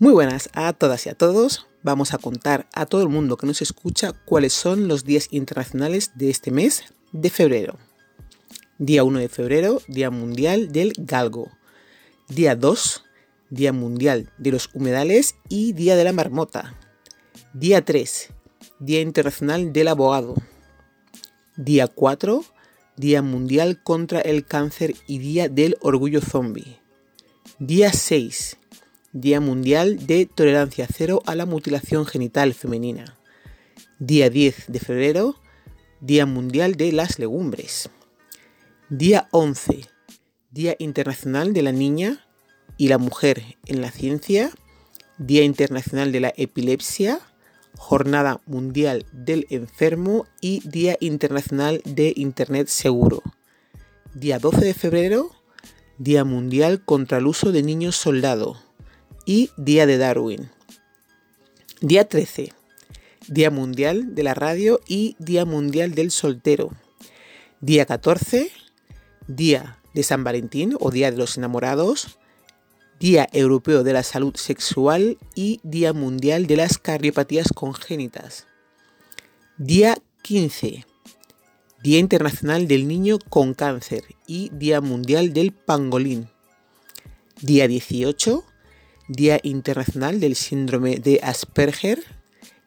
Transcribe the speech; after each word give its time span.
Muy 0.00 0.14
buenas 0.14 0.48
a 0.54 0.72
todas 0.72 1.04
y 1.04 1.10
a 1.10 1.14
todos. 1.14 1.66
Vamos 1.82 2.14
a 2.14 2.18
contar 2.18 2.66
a 2.72 2.86
todo 2.86 3.02
el 3.02 3.10
mundo 3.10 3.36
que 3.36 3.46
nos 3.46 3.60
escucha 3.60 4.14
cuáles 4.24 4.54
son 4.54 4.88
los 4.88 5.04
días 5.04 5.28
internacionales 5.30 6.12
de 6.14 6.30
este 6.30 6.50
mes 6.50 6.84
de 7.12 7.28
febrero. 7.28 7.76
Día 8.78 9.04
1 9.04 9.18
de 9.18 9.28
febrero, 9.28 9.82
Día 9.88 10.10
Mundial 10.10 10.72
del 10.72 10.94
Galgo. 10.96 11.50
Día 12.30 12.56
2, 12.56 13.04
Día 13.50 13.74
Mundial 13.74 14.32
de 14.38 14.52
los 14.52 14.70
Humedales 14.72 15.34
y 15.50 15.74
Día 15.74 15.96
de 15.96 16.04
la 16.04 16.14
Marmota. 16.14 16.78
Día 17.52 17.84
3, 17.84 18.30
Día 18.78 19.02
Internacional 19.02 19.70
del 19.70 19.88
Abogado. 19.88 20.34
Día 21.58 21.88
4, 21.88 22.42
Día 22.96 23.20
Mundial 23.20 23.82
contra 23.82 24.22
el 24.22 24.46
Cáncer 24.46 24.94
y 25.06 25.18
Día 25.18 25.50
del 25.50 25.76
Orgullo 25.82 26.22
Zombie. 26.22 26.80
Día 27.58 27.92
6, 27.92 28.56
Día 29.12 29.40
Mundial 29.40 30.06
de 30.06 30.24
Tolerancia 30.24 30.86
Cero 30.86 31.20
a 31.26 31.34
la 31.34 31.44
Mutilación 31.44 32.06
Genital 32.06 32.54
Femenina. 32.54 33.18
Día 33.98 34.30
10 34.30 34.66
de 34.68 34.78
febrero, 34.78 35.34
Día 36.00 36.26
Mundial 36.26 36.76
de 36.76 36.92
las 36.92 37.18
Legumbres. 37.18 37.90
Día 38.88 39.26
11, 39.32 39.80
Día 40.52 40.76
Internacional 40.78 41.52
de 41.52 41.62
la 41.62 41.72
Niña 41.72 42.24
y 42.76 42.86
la 42.86 42.98
Mujer 42.98 43.42
en 43.66 43.80
la 43.80 43.90
Ciencia. 43.90 44.52
Día 45.18 45.42
Internacional 45.42 46.12
de 46.12 46.20
la 46.20 46.32
Epilepsia. 46.36 47.18
Jornada 47.78 48.40
Mundial 48.46 49.06
del 49.10 49.48
Enfermo 49.50 50.26
y 50.40 50.60
Día 50.68 50.96
Internacional 51.00 51.82
de 51.84 52.12
Internet 52.14 52.68
Seguro. 52.68 53.24
Día 54.14 54.38
12 54.38 54.66
de 54.66 54.74
febrero, 54.74 55.32
Día 55.98 56.24
Mundial 56.24 56.84
contra 56.84 57.18
el 57.18 57.26
uso 57.26 57.50
de 57.50 57.64
niños 57.64 57.96
soldado 57.96 58.69
y 59.24 59.50
Día 59.56 59.86
de 59.86 59.98
Darwin. 59.98 60.50
Día 61.80 62.08
13. 62.08 62.52
Día 63.28 63.50
Mundial 63.50 64.14
de 64.14 64.22
la 64.22 64.34
Radio 64.34 64.80
y 64.86 65.16
Día 65.18 65.44
Mundial 65.44 65.94
del 65.94 66.10
Soltero. 66.10 66.70
Día 67.60 67.86
14. 67.86 68.50
Día 69.26 69.78
de 69.94 70.02
San 70.02 70.24
Valentín 70.24 70.76
o 70.78 70.90
Día 70.90 71.10
de 71.10 71.16
los 71.16 71.36
Enamorados. 71.36 72.18
Día 72.98 73.28
Europeo 73.32 73.82
de 73.82 73.94
la 73.94 74.02
Salud 74.02 74.34
Sexual 74.36 75.16
y 75.34 75.60
Día 75.62 75.92
Mundial 75.92 76.46
de 76.46 76.56
las 76.56 76.78
Cardiopatías 76.78 77.48
Congénitas. 77.54 78.46
Día 79.56 79.96
15. 80.22 80.84
Día 81.82 81.98
Internacional 81.98 82.68
del 82.68 82.86
Niño 82.86 83.18
con 83.30 83.54
Cáncer 83.54 84.04
y 84.26 84.50
Día 84.52 84.82
Mundial 84.82 85.32
del 85.32 85.52
Pangolín. 85.52 86.28
Día 87.40 87.68
18. 87.68 88.44
Día 89.10 89.40
Internacional 89.42 90.20
del 90.20 90.36
Síndrome 90.36 91.00
de 91.00 91.18
Asperger, 91.20 91.98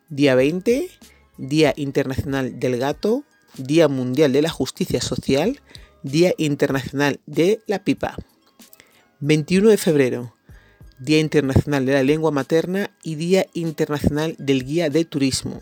día 0.10 0.36
20, 0.36 0.90
Día 1.38 1.74
Internacional 1.78 2.60
del 2.60 2.78
Gato, 2.80 3.24
Día 3.56 3.88
Mundial 3.88 4.34
de 4.34 4.42
la 4.42 4.50
Justicia 4.50 5.00
Social, 5.00 5.62
Día 6.04 6.34
Internacional 6.38 7.22
de 7.28 7.62
la 7.66 7.86
Pipa. 7.86 8.18
21 9.22 9.70
de 9.70 9.78
febrero, 9.78 10.36
Día 11.00 11.22
Internacional 11.22 11.86
de 11.86 11.94
la 11.94 12.04
Lengua 12.04 12.32
Materna 12.32 12.92
y 13.04 13.16
Día 13.16 13.46
Internacional 13.54 14.36
del 14.38 14.66
Guía 14.66 14.90
de 14.90 15.06
Turismo. 15.06 15.62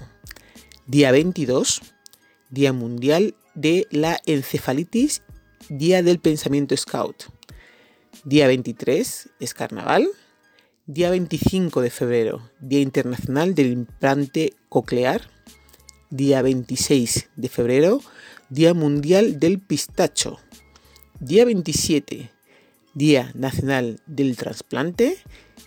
Día 0.88 1.12
22, 1.12 1.80
Día 2.50 2.74
Mundial 2.74 3.36
de 3.54 3.86
la 3.92 4.20
Encefalitis, 4.26 5.22
Día 5.70 6.02
del 6.02 6.18
Pensamiento 6.18 6.76
Scout. 6.76 7.26
Día 8.24 8.48
23 8.48 9.30
es 9.40 9.54
Carnaval. 9.54 10.10
Día 10.88 11.12
25 11.12 11.82
de 11.82 11.92
febrero, 11.92 12.50
Día 12.60 12.80
Internacional 12.80 13.54
del 13.54 13.72
Implante 13.72 14.54
Coclear. 14.68 15.30
Día 16.10 16.42
26 16.42 17.30
de 17.36 17.50
febrero, 17.50 18.02
Día 18.50 18.74
Mundial 18.74 19.40
del 19.40 19.60
Pistacho. 19.60 20.40
Día 21.20 21.46
27, 21.46 22.32
Día 22.96 23.32
Nacional 23.36 24.02
del 24.08 24.36
Trasplante. 24.36 25.20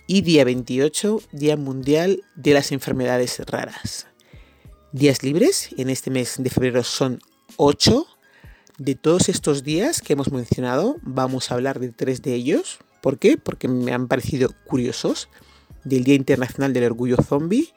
Y 0.05 0.21
día 0.21 0.43
28, 0.43 1.21
Día 1.31 1.55
Mundial 1.55 2.21
de 2.35 2.53
las 2.53 2.73
Enfermedades 2.73 3.39
Raras. 3.47 4.07
Días 4.91 5.23
libres 5.23 5.69
en 5.77 5.89
este 5.89 6.11
mes 6.11 6.35
de 6.37 6.49
febrero 6.49 6.83
son 6.83 7.21
8. 7.55 8.05
De 8.77 8.95
todos 8.95 9.29
estos 9.29 9.63
días 9.63 10.01
que 10.01 10.11
hemos 10.11 10.33
mencionado, 10.33 10.97
vamos 11.01 11.49
a 11.49 11.53
hablar 11.53 11.79
de 11.79 11.93
tres 11.93 12.21
de 12.21 12.33
ellos. 12.33 12.79
¿Por 13.05 13.19
qué? 13.19 13.37
Porque 13.37 13.67
me 13.67 13.93
han 13.93 14.07
parecido 14.07 14.49
curiosos 14.65 15.29
del 15.83 16.03
Día 16.03 16.15
Internacional 16.15 16.73
del 16.73 16.85
Orgullo 16.85 17.17
Zombie, 17.17 17.71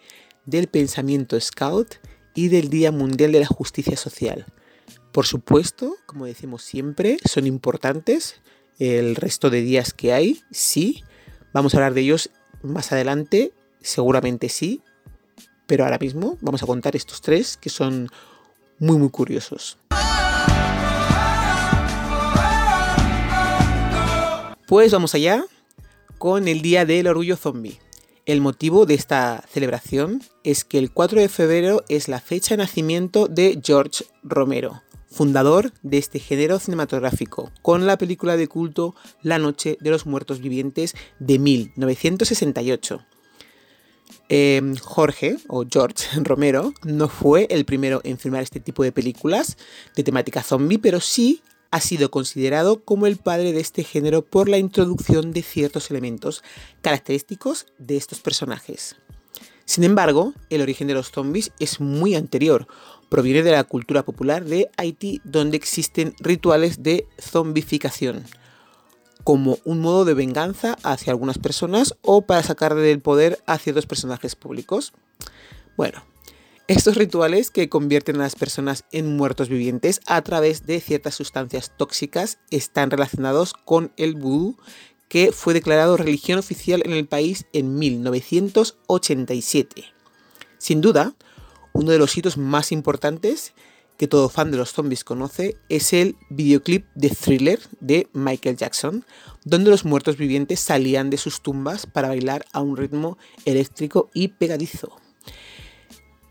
del 0.47 0.69
Pensamiento 0.69 1.39
Scout 1.39 1.97
y 2.35 2.49
del 2.49 2.71
Día 2.71 2.93
Mundial 2.93 3.33
de 3.33 3.41
la 3.41 3.47
Justicia 3.47 3.99
Social. 3.99 4.47
Por 5.13 5.27
supuesto, 5.27 5.97
como 6.07 6.25
decimos 6.25 6.63
siempre, 6.63 7.19
son 7.27 7.47
importantes 7.47 8.41
el 8.79 9.17
resto 9.17 9.51
de 9.51 9.61
días 9.61 9.93
que 9.93 10.15
hay, 10.15 10.41
sí. 10.51 11.05
Vamos 11.53 11.75
a 11.75 11.77
hablar 11.77 11.93
de 11.93 12.01
ellos 12.01 12.31
más 12.63 12.91
adelante, 12.93 13.53
seguramente 13.83 14.49
sí, 14.49 14.81
pero 15.67 15.85
ahora 15.85 15.99
mismo 15.99 16.39
vamos 16.41 16.63
a 16.63 16.67
contar 16.67 16.97
estos 16.97 17.21
tres 17.21 17.59
que 17.59 17.69
son 17.69 18.09
muy 18.79 18.97
muy 18.97 19.11
curiosos. 19.11 19.77
Pues 24.69 24.93
vamos 24.93 25.15
allá 25.15 25.47
con 26.19 26.47
el 26.47 26.61
Día 26.61 26.85
del 26.85 27.07
Orgullo 27.07 27.39
Zombie. 27.39 27.81
El 28.27 28.43
motivo 28.43 28.85
de 28.85 28.93
esta 28.93 29.43
celebración 29.51 30.23
es 30.45 30.63
que 30.63 30.77
el 30.77 30.93
4 30.93 31.23
de 31.23 31.31
febrero 31.31 31.85
es 31.89 32.07
la 32.07 32.21
fecha 32.21 32.51
de 32.51 32.59
nacimiento 32.65 33.29
de 33.29 33.59
George 33.65 34.05
Romero, 34.23 34.83
fundador 35.11 35.73
de 35.83 35.97
este 35.97 36.19
género 36.19 36.59
cinematográfico, 36.59 37.51
con 37.63 37.87
la 37.87 37.97
película 37.97 38.37
de 38.37 38.47
culto 38.47 38.95
La 39.23 39.39
Noche 39.39 39.79
de 39.81 39.89
los 39.89 40.05
Muertos 40.05 40.41
Vivientes 40.41 40.95
de 41.19 41.39
1968. 41.39 43.07
Em, 44.29 44.77
Jorge, 44.77 45.39
o 45.49 45.65
George 45.65 46.05
Romero, 46.25 46.75
no 46.85 47.09
fue 47.09 47.47
el 47.49 47.65
primero 47.65 48.03
en 48.05 48.19
filmar 48.19 48.43
este 48.43 48.61
tipo 48.61 48.83
de 48.83 48.93
películas 48.93 49.57
de 49.97 50.05
temática 50.05 50.43
zombie, 50.43 50.79
pero 50.79 51.01
sí 51.01 51.41
ha 51.71 51.81
sido 51.81 52.11
considerado 52.11 52.85
como 52.85 53.07
el 53.07 53.17
padre 53.17 53.53
de 53.53 53.61
este 53.61 53.85
género 53.85 54.25
por 54.25 54.49
la 54.49 54.59
introducción 54.59 55.33
de 55.33 55.43
ciertos 55.43 55.91
elementos 55.91 56.43
característicos 56.81 57.67
de 57.79 57.97
estos 57.97 58.21
personajes. 58.21 58.97
Sin 59.65 59.85
embargo, 59.85 60.33
el 60.49 60.63
origen 60.63 60.89
de 60.89 60.95
los 60.95 61.11
zombies 61.11 61.53
es 61.59 61.79
muy 61.79 62.15
anterior, 62.15 62.67
proviene 63.11 63.43
de 63.43 63.53
la 63.53 63.65
cultura 63.65 64.03
popular 64.03 64.45
de 64.45 64.71
Haití 64.79 65.21
donde 65.25 65.59
existen 65.59 66.15
rituales 66.21 66.83
de 66.83 67.07
zombificación, 67.21 68.25
como 69.25 69.59
un 69.65 69.81
modo 69.81 70.07
de 70.07 70.15
venganza 70.15 70.79
hacia 70.83 71.13
algunas 71.13 71.37
personas 71.37 71.95
o 72.01 72.23
para 72.23 72.43
sacar 72.43 72.75
del 72.75 73.01
poder 73.01 73.41
a 73.45 73.59
ciertos 73.59 73.85
personajes 73.85 74.37
públicos. 74.37 74.95
Bueno, 75.77 76.03
estos 76.69 76.95
rituales 76.97 77.51
que 77.51 77.69
convierten 77.71 78.17
a 78.17 78.25
las 78.25 78.37
personas 78.37 78.85
en 78.93 79.17
muertos 79.17 79.49
vivientes 79.49 80.03
a 80.07 80.21
través 80.21 80.67
de 80.67 80.81
ciertas 80.81 81.15
sustancias 81.15 81.73
tóxicas 81.79 82.37
están 82.51 82.91
relacionados 82.91 83.55
con 83.55 83.91
el 83.97 84.15
vudú 84.15 84.59
que 85.09 85.33
fue 85.33 85.55
declarado 85.55 85.97
religión 85.97 86.39
oficial 86.39 86.83
en 86.85 86.93
el 86.93 87.07
país 87.07 87.47
en 87.55 87.79
1987. 87.79 89.85
Sin 90.59 90.83
duda, 90.83 91.15
uno 91.73 91.91
de 91.91 91.99
los 91.99 92.15
hitos 92.19 92.37
más 92.37 92.71
importantes 92.71 93.55
que 93.97 94.07
todo 94.07 94.29
fan 94.29 94.51
de 94.51 94.59
los 94.59 94.75
zombies 94.75 95.05
conoce 95.05 95.57
es 95.71 95.95
el 95.95 96.17
videoclip 96.29 96.85
de 96.95 97.09
Thriller 97.09 97.61
de 97.81 98.09
Michael 98.13 98.59
Jackson, 98.59 99.07
donde 99.47 99.71
los 99.71 99.87
muertos 99.87 100.19
vivientes 100.19 100.61
salían 100.61 101.09
de 101.09 101.17
sus 101.17 101.43
tumbas 101.43 101.87
para 101.87 102.09
bailar 102.09 102.45
a 102.53 102.61
un 102.61 102.77
ritmo 102.77 103.17
eléctrico 103.47 104.11
y 104.13 104.29
pegadizo. 104.29 105.01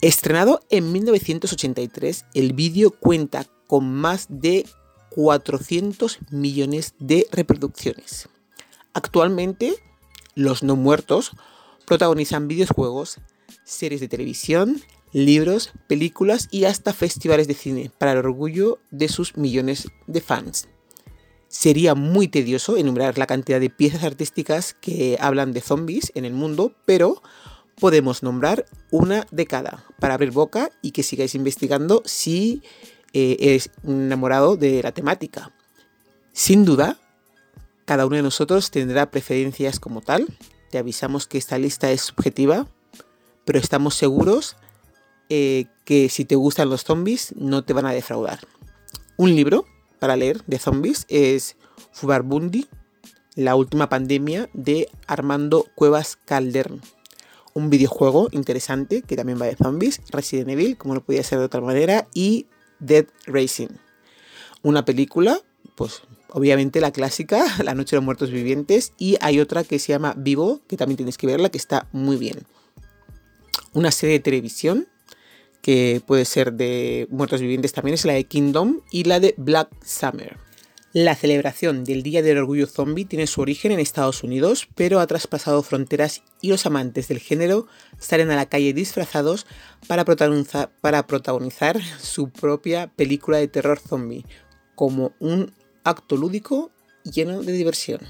Estrenado 0.02 0.62
en 0.70 0.92
1983, 0.92 2.26
el 2.36 2.54
vídeo 2.54 2.92
cuenta 2.92 3.48
con 3.66 3.92
más 3.92 4.28
de 4.30 4.68
400 5.10 6.20
millones 6.30 6.94
de 7.00 7.28
reproducciones. 7.32 8.30
Actualmente, 8.94 9.74
los 10.36 10.62
no 10.62 10.76
muertos 10.76 11.32
protagonizan 11.88 12.48
videojuegos, 12.48 13.20
series 13.64 14.00
de 14.00 14.08
televisión, 14.08 14.84
libros, 15.14 15.72
películas 15.88 16.48
y 16.52 16.66
hasta 16.66 16.94
festivales 16.94 17.48
de 17.48 17.56
cine 17.56 17.92
para 17.98 18.12
el 18.12 18.20
orgullo 18.20 18.78
de 18.92 19.08
sus 19.08 19.36
millones 19.36 19.88
de 20.06 20.22
fans. 20.22 20.68
Sería 21.48 21.96
muy 21.96 22.28
tedioso 22.28 22.78
enumerar 22.78 23.18
la 23.18 23.26
cantidad 23.26 23.60
de 23.60 23.72
piezas 23.72 24.04
artísticas 24.04 24.76
que 24.80 25.18
hablan 25.20 25.54
de 25.54 25.62
zombies 25.62 26.12
en 26.14 26.26
el 26.26 26.34
mundo, 26.34 26.76
pero 26.86 27.24
podemos 27.80 28.24
nombrar 28.24 28.66
una 28.92 29.26
de 29.32 29.46
cada 29.46 29.86
para 30.00 30.16
abrir 30.16 30.32
boca 30.32 30.70
y 30.82 30.92
que 30.92 31.04
sigáis 31.04 31.36
investigando 31.36 32.02
si 32.06 32.64
eh, 33.14 33.38
eres 33.40 33.70
enamorado 33.84 34.58
de 34.58 34.82
la 34.82 34.92
temática. 34.92 35.52
Sin 36.34 36.66
duda, 36.66 37.00
cada 37.86 38.06
uno 38.06 38.16
de 38.16 38.24
nosotros 38.24 38.72
tendrá 38.72 39.10
preferencias 39.12 39.80
como 39.80 40.02
tal, 40.02 40.28
te 40.70 40.78
avisamos 40.78 41.28
que 41.28 41.38
esta 41.38 41.58
lista 41.58 41.92
es 41.92 42.02
subjetiva, 42.02 42.68
pero 43.46 43.60
estamos 43.60 43.96
seguros 43.96 44.58
eh, 45.30 45.66
que 45.86 46.10
si 46.10 46.26
te 46.26 46.36
gustan 46.36 46.70
los 46.70 46.84
zombies 46.84 47.34
no 47.38 47.64
te 47.64 47.74
van 47.74 47.86
a 47.86 47.94
defraudar. 47.94 48.40
Un 49.18 49.36
libro 49.36 49.66
para 50.00 50.16
leer 50.16 50.44
de 50.46 50.60
zombies 50.60 51.06
es 51.10 51.58
Fubarbundi, 51.92 52.68
la 53.36 53.56
última 53.56 53.88
pandemia 53.88 54.50
de 54.54 54.90
Armando 55.06 55.66
Cuevas 55.76 56.18
Caldern. 56.26 56.82
Un 57.58 57.72
videojuego 57.72 58.28
interesante 58.34 59.02
que 59.02 59.16
también 59.16 59.42
va 59.42 59.48
de 59.48 59.56
zombies, 59.56 60.00
Resident 60.12 60.50
Evil, 60.50 60.78
como 60.78 60.94
no 60.94 61.04
podía 61.04 61.24
ser 61.24 61.40
de 61.40 61.46
otra 61.46 61.60
manera, 61.60 62.08
y 62.14 62.46
Dead 62.78 63.08
Racing. 63.26 63.70
Una 64.62 64.86
película, 64.86 65.40
pues 65.74 66.04
obviamente 66.30 66.80
la 66.82 66.92
clásica, 66.92 67.44
La 67.64 67.74
Noche 67.74 67.96
de 67.96 67.98
los 67.98 68.06
Muertos 68.06 68.30
Vivientes, 68.30 68.94
y 69.00 69.18
hay 69.22 69.40
otra 69.40 69.64
que 69.64 69.80
se 69.80 69.92
llama 69.92 70.14
Vivo, 70.16 70.62
que 70.68 70.78
también 70.78 70.98
tienes 70.98 71.18
que 71.18 71.26
verla, 71.26 71.50
que 71.50 71.58
está 71.58 71.88
muy 71.92 72.18
bien. 72.18 72.44
Una 73.74 73.90
serie 73.90 74.14
de 74.14 74.20
televisión, 74.20 74.88
que 75.64 76.04
puede 76.06 76.26
ser 76.26 76.54
de 76.54 77.08
Muertos 77.10 77.42
Vivientes 77.42 77.74
también, 77.74 77.96
es 77.96 78.06
la 78.06 78.14
de 78.14 78.26
Kingdom 78.26 78.82
y 78.92 79.06
la 79.06 79.20
de 79.20 79.34
Black 79.36 79.70
Summer. 79.84 80.38
La 81.00 81.16
celebración 81.16 81.84
del 81.84 82.02
Día 82.02 82.24
del 82.24 82.40
Orgullo 82.40 82.66
Zombie 82.66 83.06
tiene 83.06 83.28
su 83.28 83.40
origen 83.40 83.72
en 83.72 83.80
Estados 83.80 84.24
Unidos, 84.24 84.68
pero 84.74 85.00
ha 85.00 85.06
traspasado 85.06 85.62
fronteras 85.62 86.24
y 86.42 86.50
los 86.50 86.66
amantes 86.66 87.08
del 87.08 87.20
género 87.20 87.68
salen 88.00 88.32
a 88.32 88.36
la 88.36 88.48
calle 88.48 88.74
disfrazados 88.74 89.46
para 89.86 90.06
protagonizar, 90.06 91.80
su 92.02 92.32
propia 92.32 92.88
película 92.88 93.38
de 93.38 93.48
terror 93.48 93.78
zombie, 93.78 94.26
como 94.74 95.14
un 95.20 95.54
acto 95.84 96.18
lúdico 96.18 96.72
lleno 97.04 97.44
de 97.44 97.52
diversión. 97.52 98.02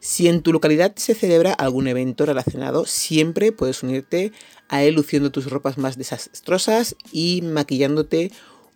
Si 0.00 0.26
en 0.26 0.42
tu 0.42 0.52
localidad 0.52 0.96
se 0.96 1.14
celebra 1.14 1.52
algún 1.52 1.86
evento 1.86 2.26
relacionado, 2.26 2.84
siempre 2.84 3.52
puedes 3.52 3.84
unirte 3.84 4.32
a 4.68 4.82
él 4.82 4.96
luciendo 4.96 5.30
tus 5.30 5.48
ropas 5.48 5.78
más 5.78 5.96
desastrosas 5.96 6.96
y 7.12 7.42
maquillándote 7.42 8.32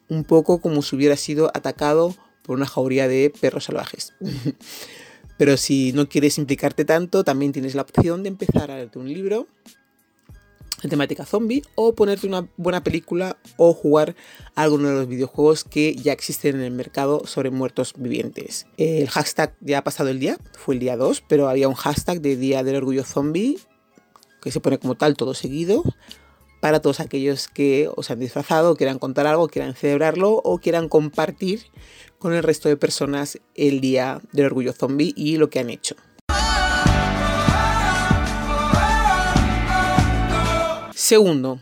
un 0.08 0.22
poco 0.22 0.60
como 0.60 0.80
si 0.82 0.94
hubieras 0.94 1.18
sido 1.18 1.50
atacado 1.54 2.14
por 2.46 2.56
una 2.56 2.66
jauría 2.66 3.08
de 3.08 3.32
perros 3.40 3.64
salvajes. 3.64 4.14
Pero 5.38 5.56
si 5.56 5.92
no 5.92 6.08
quieres 6.08 6.38
implicarte 6.38 6.84
tanto, 6.84 7.24
también 7.24 7.52
tienes 7.52 7.74
la 7.74 7.82
opción 7.82 8.22
de 8.22 8.28
empezar 8.28 8.70
a 8.70 8.76
leerte 8.76 8.98
un 8.98 9.12
libro 9.12 9.46
en 10.82 10.90
temática 10.90 11.24
zombie 11.24 11.62
o 11.74 11.94
ponerte 11.94 12.26
una 12.26 12.48
buena 12.56 12.84
película 12.84 13.36
o 13.56 13.72
jugar 13.72 14.14
alguno 14.54 14.88
de 14.88 14.94
los 14.94 15.08
videojuegos 15.08 15.64
que 15.64 15.94
ya 15.96 16.12
existen 16.12 16.56
en 16.56 16.62
el 16.62 16.70
mercado 16.70 17.26
sobre 17.26 17.50
muertos 17.50 17.94
vivientes. 17.96 18.66
El 18.76 19.08
hashtag 19.08 19.54
ya 19.60 19.78
ha 19.78 19.84
pasado 19.84 20.10
el 20.10 20.20
día, 20.20 20.38
fue 20.52 20.74
el 20.74 20.80
día 20.80 20.96
2, 20.96 21.24
pero 21.28 21.48
había 21.48 21.68
un 21.68 21.74
hashtag 21.74 22.20
de 22.20 22.36
Día 22.36 22.62
del 22.62 22.76
Orgullo 22.76 23.04
Zombie 23.04 23.58
que 24.40 24.50
se 24.50 24.60
pone 24.60 24.78
como 24.78 24.94
tal 24.94 25.16
todo 25.16 25.34
seguido 25.34 25.82
para 26.60 26.80
todos 26.80 27.00
aquellos 27.00 27.48
que 27.48 27.90
os 27.94 28.10
han 28.10 28.20
disfrazado, 28.20 28.76
quieran 28.76 28.98
contar 28.98 29.26
algo, 29.26 29.48
quieran 29.48 29.74
celebrarlo 29.74 30.40
o 30.44 30.58
quieran 30.58 30.88
compartir 30.88 31.62
con 32.18 32.34
el 32.34 32.42
resto 32.42 32.68
de 32.68 32.76
personas 32.76 33.38
el 33.54 33.80
Día 33.80 34.20
del 34.32 34.46
Orgullo 34.46 34.72
Zombie 34.72 35.12
y 35.16 35.36
lo 35.36 35.50
que 35.50 35.60
han 35.60 35.70
hecho. 35.70 35.96
Segundo, 40.94 41.60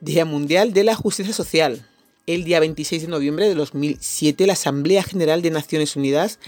Día 0.00 0.24
Mundial 0.24 0.72
de 0.72 0.84
la 0.84 0.94
Justicia 0.94 1.34
Social. 1.34 1.86
El 2.26 2.44
día 2.44 2.60
26 2.60 3.02
de 3.02 3.08
noviembre 3.08 3.48
de 3.48 3.54
2007, 3.54 4.46
la 4.46 4.54
Asamblea 4.54 5.02
General 5.02 5.42
de 5.42 5.50
Naciones 5.50 5.96
Unidas, 5.96 6.38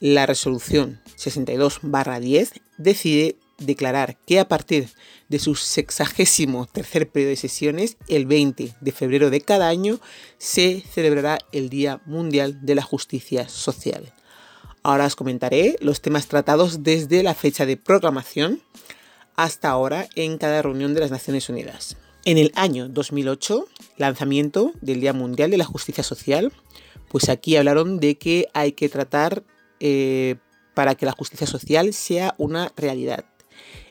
la 0.00 0.24
resolución 0.24 1.00
62-10, 1.16 2.60
decide 2.78 3.36
declarar 3.58 4.16
que 4.26 4.40
a 4.40 4.48
partir 4.48 4.88
de 5.28 5.38
su 5.38 5.54
sexagésimo 5.54 6.66
tercer 6.66 7.08
periodo 7.08 7.30
de 7.30 7.36
sesiones, 7.36 7.96
el 8.08 8.26
20 8.26 8.74
de 8.80 8.92
febrero 8.92 9.30
de 9.30 9.40
cada 9.40 9.68
año, 9.68 10.00
se 10.38 10.80
celebrará 10.80 11.38
el 11.52 11.68
Día 11.68 12.00
Mundial 12.06 12.64
de 12.64 12.74
la 12.74 12.82
Justicia 12.82 13.48
Social. 13.48 14.12
Ahora 14.82 15.06
os 15.06 15.16
comentaré 15.16 15.76
los 15.80 16.00
temas 16.00 16.28
tratados 16.28 16.82
desde 16.82 17.22
la 17.22 17.34
fecha 17.34 17.66
de 17.66 17.76
programación 17.76 18.62
hasta 19.36 19.68
ahora 19.68 20.08
en 20.14 20.38
cada 20.38 20.62
reunión 20.62 20.94
de 20.94 21.00
las 21.00 21.10
Naciones 21.10 21.48
Unidas. 21.48 21.96
En 22.24 22.38
el 22.38 22.52
año 22.54 22.88
2008, 22.88 23.66
lanzamiento 23.96 24.72
del 24.80 25.00
Día 25.00 25.12
Mundial 25.12 25.50
de 25.50 25.58
la 25.58 25.64
Justicia 25.64 26.04
Social, 26.04 26.52
pues 27.08 27.28
aquí 27.28 27.56
hablaron 27.56 28.00
de 28.00 28.18
que 28.18 28.48
hay 28.54 28.72
que 28.72 28.88
tratar 28.88 29.42
eh, 29.80 30.36
para 30.74 30.94
que 30.94 31.06
la 31.06 31.12
justicia 31.12 31.46
social 31.46 31.92
sea 31.92 32.34
una 32.38 32.72
realidad 32.76 33.24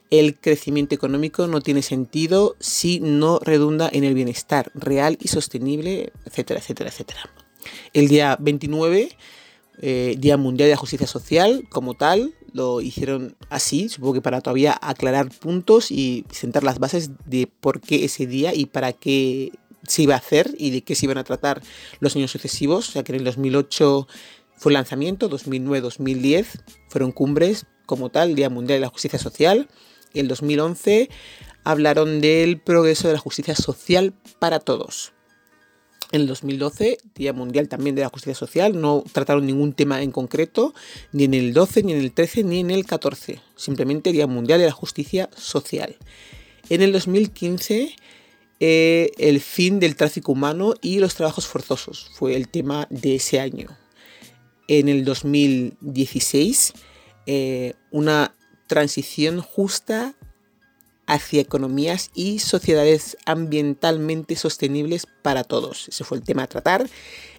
el 0.09 0.37
crecimiento 0.39 0.95
económico 0.95 1.47
no 1.47 1.61
tiene 1.61 1.81
sentido 1.81 2.55
si 2.59 2.99
no 2.99 3.39
redunda 3.39 3.89
en 3.91 4.03
el 4.03 4.13
bienestar 4.13 4.71
real 4.73 5.17
y 5.21 5.27
sostenible, 5.27 6.13
etcétera, 6.25 6.59
etcétera, 6.59 6.89
etcétera. 6.89 7.29
El 7.93 8.07
día 8.07 8.37
29, 8.39 9.09
eh, 9.81 10.15
Día 10.17 10.37
Mundial 10.37 10.67
de 10.67 10.71
la 10.71 10.77
Justicia 10.77 11.07
Social, 11.07 11.67
como 11.69 11.93
tal, 11.93 12.33
lo 12.53 12.81
hicieron 12.81 13.35
así, 13.49 13.89
supongo 13.89 14.13
que 14.13 14.21
para 14.21 14.41
todavía 14.41 14.77
aclarar 14.81 15.29
puntos 15.29 15.91
y 15.91 16.25
sentar 16.31 16.63
las 16.63 16.79
bases 16.79 17.11
de 17.25 17.47
por 17.47 17.81
qué 17.81 18.05
ese 18.05 18.25
día 18.25 18.55
y 18.55 18.65
para 18.65 18.93
qué 18.93 19.51
se 19.83 20.03
iba 20.03 20.15
a 20.15 20.17
hacer 20.17 20.55
y 20.57 20.71
de 20.71 20.81
qué 20.81 20.95
se 20.95 21.05
iban 21.05 21.17
a 21.17 21.23
tratar 21.23 21.61
los 21.99 22.15
años 22.15 22.31
sucesivos. 22.31 22.89
O 22.89 22.91
sea 22.93 23.03
que 23.03 23.11
en 23.11 23.19
el 23.19 23.25
2008 23.25 24.07
fue 24.55 24.71
el 24.71 24.75
lanzamiento, 24.75 25.29
2009-2010 25.29 26.45
fueron 26.89 27.11
cumbres 27.11 27.65
como 27.85 28.09
tal, 28.09 28.35
Día 28.35 28.49
Mundial 28.49 28.77
de 28.77 28.81
la 28.81 28.89
Justicia 28.89 29.19
Social 29.19 29.67
el 30.19 30.27
2011 30.27 31.09
hablaron 31.63 32.21
del 32.21 32.59
progreso 32.59 33.07
de 33.07 33.15
la 33.15 33.19
justicia 33.19 33.55
social 33.55 34.13
para 34.39 34.59
todos. 34.59 35.13
En 36.13 36.21
el 36.21 36.27
2012, 36.27 36.99
Día 37.15 37.33
Mundial 37.33 37.67
también 37.67 37.95
de 37.95 38.01
la 38.01 38.07
Justicia 38.07 38.35
Social, 38.35 38.79
no 38.79 39.03
trataron 39.11 39.45
ningún 39.45 39.73
tema 39.73 40.01
en 40.01 40.11
concreto, 40.11 40.73
ni 41.11 41.25
en 41.25 41.33
el 41.33 41.53
12, 41.53 41.83
ni 41.83 41.91
en 41.91 41.99
el 41.99 42.13
13, 42.13 42.43
ni 42.45 42.61
en 42.61 42.71
el 42.71 42.85
14. 42.85 43.41
Simplemente 43.57 44.13
Día 44.13 44.25
Mundial 44.25 44.59
de 44.59 44.67
la 44.67 44.71
Justicia 44.71 45.29
Social. 45.35 45.97
En 46.69 46.81
el 46.81 46.93
2015, 46.93 47.93
eh, 48.61 49.11
el 49.17 49.41
fin 49.41 49.81
del 49.81 49.97
tráfico 49.97 50.31
humano 50.31 50.75
y 50.81 50.99
los 50.99 51.15
trabajos 51.15 51.45
forzosos 51.45 52.09
fue 52.13 52.37
el 52.37 52.47
tema 52.47 52.87
de 52.89 53.15
ese 53.15 53.41
año. 53.41 53.67
En 54.69 54.87
el 54.87 55.03
2016, 55.03 56.73
eh, 57.25 57.73
una 57.91 58.33
transición 58.67 59.41
justa 59.41 60.15
hacia 61.07 61.41
economías 61.41 62.11
y 62.13 62.39
sociedades 62.39 63.17
ambientalmente 63.25 64.35
sostenibles 64.35 65.07
para 65.21 65.43
todos. 65.43 65.87
Ese 65.87 66.03
fue 66.03 66.17
el 66.17 66.23
tema 66.23 66.43
a 66.43 66.47
tratar. 66.47 66.87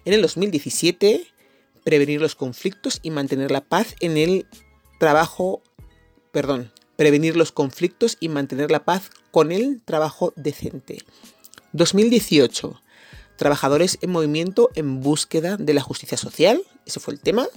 En 0.05 0.13
el 0.13 0.21
2017, 0.21 1.27
prevenir 1.83 2.19
los 2.19 2.35
conflictos 2.35 2.99
y 3.03 3.11
mantener 3.11 3.51
la 3.51 3.61
paz 3.61 3.95
en 3.99 4.17
el 4.17 4.47
trabajo, 4.99 5.61
perdón, 6.31 6.71
prevenir 6.95 7.37
los 7.37 7.51
conflictos 7.51 8.17
y 8.19 8.27
mantener 8.27 8.71
la 8.71 8.83
paz 8.83 9.11
con 9.31 9.51
el 9.51 9.81
trabajo 9.85 10.33
decente. 10.35 10.97
2018, 11.73 12.81
trabajadores 13.37 13.99
en 14.01 14.09
movimiento 14.09 14.69
en 14.75 14.99
búsqueda 14.99 15.57
de 15.57 15.73
la 15.73 15.81
justicia 15.81 16.17
social. 16.17 16.61
Ese 16.85 16.99
fue 16.99 17.13
el 17.13 17.19
tema 17.19 17.47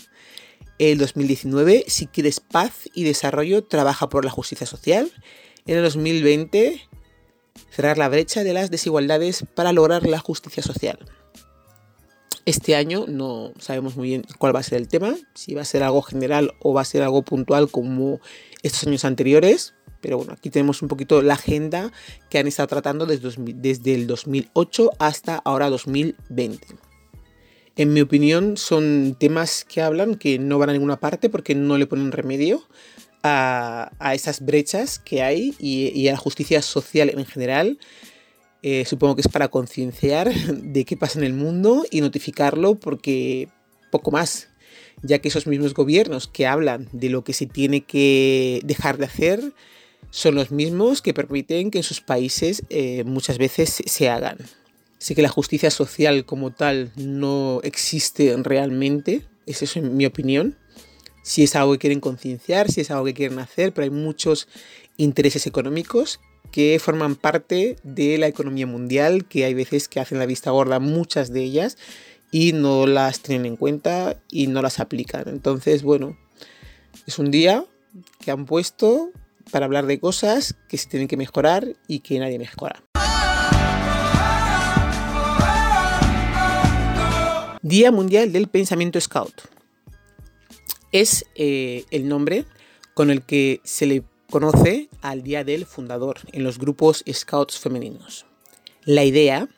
el 0.79 0.99
2019, 0.99 1.85
si 1.87 2.07
quieres 2.07 2.41
paz 2.41 2.89
y 2.95 3.05
desarrollo, 3.05 3.65
trabaja 3.65 4.09
por 4.09 4.25
la 4.25 4.31
justicia 4.31 4.67
social. 4.67 5.11
En 5.67 5.77
el 5.77 5.85
2020, 5.85 6.81
cerrar 7.71 7.99
la 7.99 8.09
brecha 8.09 8.45
de 8.45 8.53
las 8.53 8.71
desigualdades 8.71 9.45
para 9.55 9.73
lograr 9.73 10.07
la 10.07 10.19
justicia 10.19 10.63
social. 10.63 10.99
Este 12.45 12.75
año 12.75 13.05
no 13.07 13.53
sabemos 13.59 13.97
muy 13.97 14.09
bien 14.09 14.25
cuál 14.39 14.55
va 14.55 14.61
a 14.61 14.65
ser 14.65 14.79
el 14.79 14.89
tema, 14.89 15.15
si 15.35 15.55
va 15.55 15.63
a 15.63 15.67
ser 15.67 15.85
algo 15.85 16.03
general 16.03 16.53
o 16.59 16.75
va 16.75 16.81
a 16.81 16.85
ser 16.85 17.03
algo 17.03 17.23
puntual 17.23 17.71
como 17.71 18.21
estos 18.65 18.89
años 18.89 19.05
anteriores, 19.05 19.75
pero 20.01 20.17
bueno, 20.17 20.33
aquí 20.33 20.51
tenemos 20.51 20.83
un 20.83 20.89
poquito 20.89 21.23
la 21.23 21.35
agenda 21.35 21.93
que 22.29 22.39
han 22.39 22.49
estado 22.49 22.67
tratando 22.67 23.07
desde, 23.07 23.31
desde 23.55 23.95
el 23.95 24.09
2008 24.09 24.91
hasta 24.99 25.37
ahora 25.37 25.71
2020 25.71 26.67
en 27.77 27.93
mi 27.93 28.01
opinión, 28.01 28.57
son 28.57 29.17
temas 29.19 29.65
que 29.65 29.81
hablan 29.81 30.17
que 30.17 30.39
no 30.39 30.59
van 30.59 30.71
a 30.71 30.73
ninguna 30.73 31.01
parte 31.01 31.29
porque 31.29 31.55
no 31.55 31.79
le 31.79 31.87
ponen 31.87 32.13
remedio 32.13 32.63
a, 33.23 33.91
esas 34.15 34.45
brechas 34.45 34.99
que 34.99 35.23
hay 35.23 35.55
y, 35.59 36.07
a 36.09 36.13
la 36.13 36.19
justicia 36.19 36.61
social 36.63 37.11
en 37.11 37.25
general. 37.25 37.79
Eh, 38.63 38.85
supongo 38.85 39.17
que 39.17 39.23
es 39.23 39.29
para 39.29 39.49
concienciar 39.49 40.33
de 40.35 40.85
qué 40.85 40.97
pasa 40.97 41.19
en 41.19 41.25
el 41.25 41.33
mundo 41.33 41.85
y 41.91 42.01
notificarlo 42.01 42.77
porque 42.77 43.49
poco 43.91 44.11
más, 44.11 44.49
ya 45.03 45.19
que 45.19 45.29
esos 45.29 45.47
mismos 45.47 45.75
gobiernos 45.75 46.29
que 46.29 46.47
hablan 46.47 46.89
de 46.93 47.11
lo 47.11 47.25
que 47.25 47.33
se 47.33 47.47
tiene 47.47 47.83
que 47.83 48.61
dejar 48.65 48.99
de 48.99 49.07
hacer 49.07 49.53
son 50.11 50.35
los 50.35 50.51
mismos 50.51 51.01
que 51.01 51.15
permiten 51.15 51.71
que 51.71 51.79
en 51.79 51.85
sus 51.85 52.01
países 52.01 52.65
eh, 52.69 53.03
muchas 53.05 53.39
veces 53.39 53.83
se 53.87 54.11
hagan. 54.11 54.39
Sé 55.03 55.17
que 55.17 55.23
la 55.23 55.29
justicia 55.29 55.73
social 55.73 56.25
como 56.25 56.53
tal 56.53 56.93
no 56.95 57.59
existe 57.65 58.37
realmente, 58.41 59.23
es 59.47 59.61
eso 59.61 59.81
en 59.81 59.97
mi 59.97 60.07
opinión, 60.07 60.57
si 61.25 61.43
es 61.43 61.57
algo 61.57 61.73
que 61.73 61.81
quieren 61.81 61.99
concienciar, 61.99 62.71
si 62.71 62.83
es 62.83 62.93
algo 62.93 63.07
que 63.07 63.15
quieren 63.15 63.41
hacer, 63.41 63.75
pero 63.75 63.83
hay 63.83 63.91
muchos 63.91 64.47
intereses 64.99 65.49
económicos 65.49 66.21
que 66.53 66.79
forman 66.81 67.17
parte 67.17 67.79
de 67.83 68.17
la 68.17 68.29
economía 68.29 68.69
mundial, 68.69 69.27
que 69.27 69.45
hay 69.45 69.55
veces 69.55 69.89
que 69.89 69.99
hacen 69.99 70.21
la 70.21 70.27
vista 70.27 70.53
gorda 70.53 70.79
muchas 70.79 71.33
de 71.33 71.43
ellas 71.43 71.79
y 72.31 72.53
no 72.53 72.87
las 72.87 73.23
tienen 73.23 73.47
en 73.47 73.57
cuenta 73.57 74.23
y 74.31 74.47
no 74.47 74.63
las 74.63 74.79
aplican. 74.79 75.25
Entonces, 75.27 75.83
bueno, 75.83 76.17
es 77.09 77.19
un 77.19 77.33
día 77.33 77.65
que 78.21 78.31
han 78.31 78.47
puesto 78.47 79.11
para 79.51 79.67
hablar 79.67 79.87
de 79.87 79.99
cosas 79.99 80.55
que 80.69 80.79
se 80.79 80.89
tienen 80.89 81.09
que 81.09 81.17
mejorar 81.17 81.75
y 81.89 81.99
que 81.99 82.21
nadie 82.21 82.39
mejora. 82.39 82.85
Día 87.65 87.93
Mundial 87.93 88.33
del 88.33 88.49
Pensamiento 88.49 89.01
Scout. 89.01 89.43
Es 90.91 91.27
eh, 91.37 91.85
el 91.93 92.09
nombre 92.09 92.45
con 92.93 93.09
el 93.09 93.23
que 93.23 93.61
se 93.63 93.87
le 93.87 94.03
conoce 94.29 94.89
al 95.01 95.23
Día 95.23 95.45
del 95.45 95.65
Fundador 95.65 96.19
en 96.33 96.43
los 96.43 96.59
grupos 96.59 97.05
Scouts 97.09 97.61
femeninos. 97.61 98.27
La 98.85 99.05
idea 99.05 99.49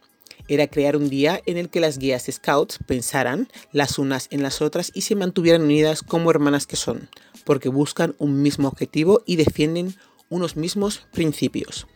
era 0.48 0.66
crear 0.66 0.96
un 0.98 1.08
día 1.08 1.40
en 1.46 1.56
el 1.56 1.70
que 1.70 1.80
las 1.80 1.96
guías 1.96 2.26
Scouts 2.30 2.78
pensaran 2.86 3.48
las 3.72 3.98
unas 3.98 4.28
en 4.30 4.42
las 4.42 4.60
otras 4.60 4.92
y 4.92 5.00
se 5.00 5.14
mantuvieran 5.14 5.62
unidas 5.62 6.02
como 6.02 6.30
hermanas 6.30 6.66
que 6.66 6.76
son, 6.76 7.08
porque 7.46 7.70
buscan 7.70 8.14
un 8.18 8.42
mismo 8.42 8.68
objetivo 8.68 9.22
y 9.24 9.36
defienden 9.36 9.94
unos 10.28 10.56
mismos 10.56 11.06
principios. 11.12 11.86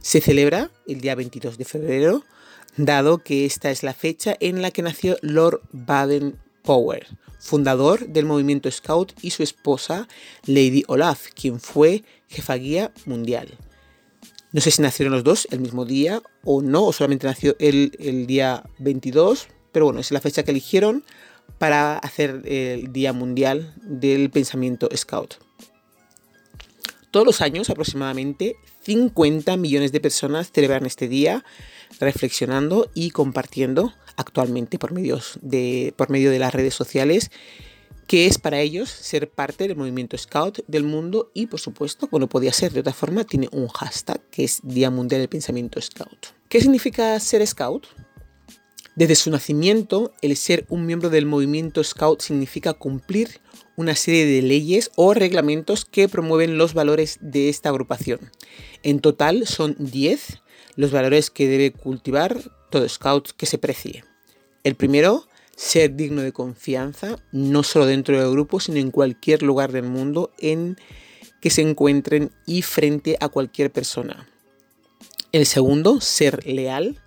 Se 0.00 0.20
celebra 0.20 0.70
el 0.86 1.00
día 1.00 1.16
22 1.16 1.58
de 1.58 1.64
febrero, 1.64 2.22
dado 2.78 3.18
que 3.18 3.44
esta 3.44 3.70
es 3.70 3.82
la 3.82 3.92
fecha 3.92 4.36
en 4.40 4.62
la 4.62 4.70
que 4.70 4.82
nació 4.82 5.16
Lord 5.20 5.62
Baden-Powell, 5.72 7.06
fundador 7.40 8.08
del 8.08 8.24
movimiento 8.24 8.70
Scout, 8.70 9.12
y 9.20 9.30
su 9.30 9.42
esposa, 9.42 10.08
Lady 10.46 10.84
Olaf, 10.86 11.26
quien 11.34 11.60
fue 11.60 12.04
jefa 12.28 12.54
guía 12.54 12.92
mundial. 13.04 13.58
No 14.52 14.60
sé 14.60 14.70
si 14.70 14.80
nacieron 14.80 15.12
los 15.12 15.24
dos 15.24 15.48
el 15.50 15.60
mismo 15.60 15.84
día 15.84 16.22
o 16.44 16.62
no, 16.62 16.86
o 16.86 16.92
solamente 16.92 17.26
nació 17.26 17.56
el, 17.58 17.92
el 17.98 18.26
día 18.26 18.64
22, 18.78 19.48
pero 19.72 19.86
bueno, 19.86 20.00
es 20.00 20.10
la 20.10 20.20
fecha 20.20 20.42
que 20.42 20.52
eligieron 20.52 21.04
para 21.58 21.98
hacer 21.98 22.42
el 22.44 22.92
Día 22.92 23.12
Mundial 23.12 23.74
del 23.82 24.30
Pensamiento 24.30 24.88
Scout. 24.96 25.34
Todos 27.10 27.26
los 27.26 27.40
años, 27.40 27.70
aproximadamente 27.70 28.56
50 28.82 29.56
millones 29.56 29.92
de 29.92 30.00
personas 30.00 30.52
celebran 30.52 30.86
este 30.86 31.08
día 31.08 31.44
reflexionando 32.00 32.90
y 32.94 33.10
compartiendo 33.10 33.92
actualmente 34.16 34.78
por, 34.78 34.92
medios 34.92 35.38
de, 35.42 35.94
por 35.96 36.10
medio 36.10 36.30
de 36.30 36.38
las 36.38 36.52
redes 36.54 36.74
sociales 36.74 37.30
que 38.08 38.26
es 38.26 38.38
para 38.38 38.60
ellos 38.60 38.88
ser 38.88 39.30
parte 39.30 39.68
del 39.68 39.76
movimiento 39.76 40.16
Scout 40.16 40.60
del 40.66 40.82
mundo 40.82 41.30
y 41.34 41.46
por 41.46 41.60
supuesto, 41.60 42.08
como 42.08 42.26
podía 42.26 42.54
ser 42.54 42.72
de 42.72 42.80
otra 42.80 42.94
forma, 42.94 43.24
tiene 43.24 43.48
un 43.52 43.68
hashtag 43.68 44.22
que 44.30 44.44
es 44.44 44.60
Día 44.62 44.90
Mundial 44.90 45.20
del 45.20 45.28
Pensamiento 45.28 45.78
Scout. 45.80 46.28
¿Qué 46.48 46.58
significa 46.60 47.20
ser 47.20 47.46
Scout? 47.46 47.86
Desde 48.96 49.14
su 49.14 49.30
nacimiento, 49.30 50.14
el 50.22 50.36
ser 50.38 50.64
un 50.70 50.86
miembro 50.86 51.10
del 51.10 51.26
movimiento 51.26 51.84
Scout 51.84 52.22
significa 52.22 52.72
cumplir 52.72 53.42
una 53.76 53.94
serie 53.94 54.24
de 54.24 54.40
leyes 54.40 54.90
o 54.96 55.12
reglamentos 55.12 55.84
que 55.84 56.08
promueven 56.08 56.56
los 56.56 56.72
valores 56.72 57.18
de 57.20 57.50
esta 57.50 57.68
agrupación. 57.68 58.32
En 58.82 59.00
total 59.00 59.46
son 59.46 59.76
10 59.78 60.40
los 60.78 60.92
valores 60.92 61.28
que 61.28 61.48
debe 61.48 61.72
cultivar 61.72 62.40
todo 62.70 62.88
Scout 62.88 63.30
que 63.36 63.46
se 63.46 63.58
precie. 63.58 64.04
El 64.62 64.76
primero, 64.76 65.26
ser 65.56 65.96
digno 65.96 66.22
de 66.22 66.30
confianza, 66.30 67.18
no 67.32 67.64
solo 67.64 67.84
dentro 67.84 68.16
del 68.16 68.30
grupo, 68.30 68.60
sino 68.60 68.78
en 68.78 68.92
cualquier 68.92 69.42
lugar 69.42 69.72
del 69.72 69.82
mundo 69.82 70.30
en 70.38 70.76
que 71.40 71.50
se 71.50 71.62
encuentren 71.62 72.30
y 72.46 72.62
frente 72.62 73.16
a 73.18 73.28
cualquier 73.28 73.72
persona. 73.72 74.28
El 75.32 75.46
segundo, 75.46 76.00
ser 76.00 76.46
leal, 76.46 77.02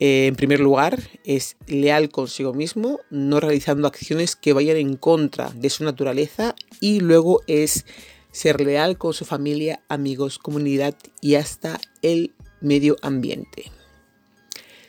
eh, 0.00 0.28
en 0.28 0.36
primer 0.36 0.60
lugar, 0.60 0.98
es 1.24 1.58
leal 1.66 2.08
consigo 2.08 2.54
mismo, 2.54 3.00
no 3.10 3.40
realizando 3.40 3.88
acciones 3.88 4.36
que 4.36 4.54
vayan 4.54 4.78
en 4.78 4.96
contra 4.96 5.50
de 5.50 5.68
su 5.68 5.84
naturaleza 5.84 6.54
y 6.80 7.00
luego 7.00 7.42
es 7.46 7.84
ser 8.32 8.62
leal 8.62 8.96
con 8.96 9.12
su 9.12 9.26
familia, 9.26 9.82
amigos, 9.88 10.38
comunidad 10.38 10.94
y 11.20 11.34
hasta 11.34 11.78
el 12.00 12.32
medio 12.60 12.96
ambiente. 13.02 13.70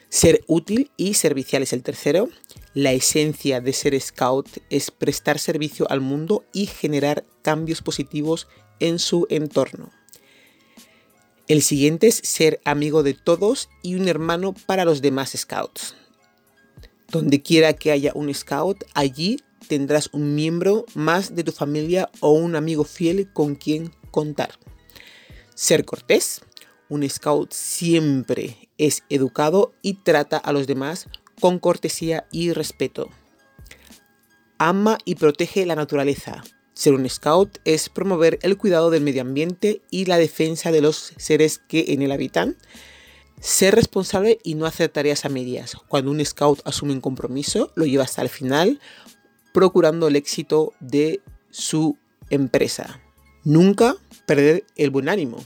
Ser 0.09 0.43
útil 0.47 0.89
y 0.95 1.15
servicial 1.15 1.63
es 1.63 1.74
el 1.74 1.83
tercero. 1.83 2.29
La 2.74 2.93
esencia 2.93 3.59
de 3.59 3.74
ser 3.74 4.00
scout 4.00 4.47
es 4.69 4.89
prestar 4.91 5.38
servicio 5.38 5.89
al 5.89 6.01
mundo 6.01 6.45
y 6.53 6.67
generar 6.67 7.25
cambios 7.41 7.81
positivos 7.81 8.47
en 8.79 9.00
su 9.00 9.27
entorno. 9.29 9.91
El 11.47 11.62
siguiente 11.62 12.07
es 12.07 12.15
ser 12.15 12.59
amigo 12.65 13.03
de 13.03 13.13
todos 13.13 13.69
y 13.81 13.95
un 13.95 14.07
hermano 14.07 14.53
para 14.65 14.86
los 14.86 15.01
demás 15.01 15.33
scouts. 15.36 15.95
Donde 17.09 17.41
quiera 17.41 17.74
que 17.74 17.91
haya 17.91 18.12
un 18.15 18.33
scout, 18.33 18.83
allí 18.93 19.38
tendrás 19.67 20.09
un 20.13 20.36
miembro 20.36 20.86
más 20.93 21.36
de 21.36 21.43
tu 21.43 21.51
familia 21.51 22.09
o 22.19 22.31
un 22.31 22.55
amigo 22.55 22.83
fiel 22.83 23.31
con 23.31 23.55
quien 23.55 23.91
contar. 24.12 24.59
Ser 25.55 25.86
cortés. 25.86 26.41
Un 26.89 27.08
scout 27.10 27.51
siempre 27.51 28.70
es 28.77 29.03
educado 29.10 29.74
y 29.82 29.96
trata 29.96 30.38
a 30.38 30.53
los 30.53 30.67
demás 30.67 31.08
con 31.41 31.60
cortesía 31.60 32.27
y 32.32 32.53
respeto. 32.53 33.10
Ama 34.58 34.98
y 35.06 35.15
protege 35.15 35.65
la 35.65 35.75
naturaleza. 35.75 36.44
Ser 36.74 36.94
un 36.94 37.10
scout 37.10 37.58
es 37.65 37.89
promover 37.89 38.39
el 38.41 38.58
cuidado 38.58 38.89
del 38.89 39.03
medio 39.03 39.22
ambiente 39.22 39.82
y 39.89 40.06
la 40.06 40.17
defensa 40.17 40.72
de 40.72 40.82
los 40.82 41.13
seres 41.17 41.60
que 41.60 41.86
en 41.89 42.01
él 42.01 42.12
habitan. 42.12 42.56
Ser 43.39 43.75
responsable 43.75 44.39
y 44.44 44.56
no 44.56 44.65
hacer 44.65 44.89
tareas 44.89 45.25
a 45.25 45.29
medias. 45.29 45.75
Cuando 45.88 46.12
un 46.12 46.24
scout 46.24 46.62
asume 46.65 46.94
un 46.94 47.01
compromiso, 47.01 47.72
lo 47.75 47.86
lleva 47.86 48.03
hasta 48.03 48.22
el 48.22 48.29
final, 48.29 48.79
procurando 49.53 50.08
el 50.08 50.15
éxito 50.15 50.74
de 50.79 51.22
su 51.50 51.98
empresa. 52.29 53.01
Nunca 53.44 53.96
perder 54.25 54.65
el 54.75 54.89
buen 54.89 55.10
ánimo. 55.10 55.38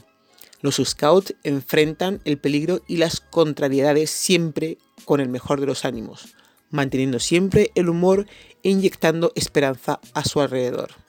Los 0.62 0.76
scouts 0.76 1.34
enfrentan 1.42 2.20
el 2.24 2.38
peligro 2.38 2.82
y 2.88 2.96
las 2.96 3.20
contrariedades 3.20 4.10
siempre 4.10 4.78
con 5.04 5.20
el 5.20 5.28
mejor 5.28 5.60
de 5.60 5.66
los 5.66 5.84
ánimos, 5.84 6.34
manteniendo 6.70 7.18
siempre 7.18 7.70
el 7.74 7.88
humor 7.88 8.26
e 8.62 8.70
inyectando 8.70 9.32
esperanza 9.34 10.00
a 10.14 10.24
su 10.24 10.40
alrededor 10.40 11.02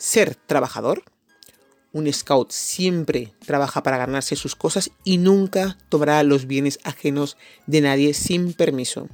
ser 0.00 0.34
trabajador. 0.34 1.04
Un 1.92 2.10
scout 2.12 2.50
siempre 2.52 3.34
trabaja 3.44 3.82
para 3.82 3.98
ganarse 3.98 4.34
sus 4.34 4.56
cosas 4.56 4.90
y 5.04 5.18
nunca 5.18 5.76
tomará 5.88 6.22
los 6.22 6.46
bienes 6.46 6.78
ajenos 6.84 7.36
de 7.66 7.82
nadie 7.82 8.14
sin 8.14 8.54
permiso. 8.54 9.08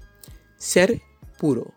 Ser 0.57 1.03
puro. 1.39 1.75